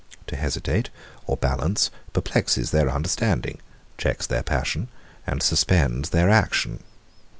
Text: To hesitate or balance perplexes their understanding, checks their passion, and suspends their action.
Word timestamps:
To 0.25 0.35
hesitate 0.35 0.89
or 1.27 1.37
balance 1.37 1.91
perplexes 2.11 2.71
their 2.71 2.89
understanding, 2.89 3.59
checks 3.99 4.25
their 4.25 4.41
passion, 4.41 4.87
and 5.27 5.43
suspends 5.43 6.09
their 6.09 6.27
action. 6.31 6.79